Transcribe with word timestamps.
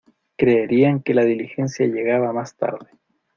Creerían 0.35 1.03
que 1.03 1.13
la 1.13 1.23
diligencia 1.23 1.85
llegaba 1.85 2.33
más 2.33 2.55
tarde. 2.57 2.89